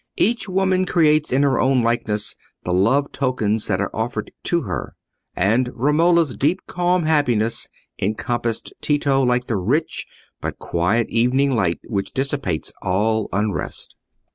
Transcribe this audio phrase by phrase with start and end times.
[0.17, 4.95] Each woman creates in her own likeness the love tokens that are offered to her;
[5.35, 7.69] and Romola's deep calm happiness
[8.01, 10.07] encompassed Tito like the rich
[10.41, 13.95] but quiet evening light which dissipates all unrest.